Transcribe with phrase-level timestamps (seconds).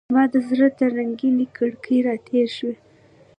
[0.09, 2.71] زما د زړه تر رنګینې کړکۍ راتیر شو